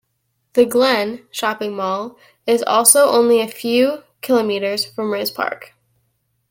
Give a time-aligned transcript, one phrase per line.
[0.53, 2.17] "The Glen" Shopping Mall
[2.47, 5.73] is also only a few Km from Rispark.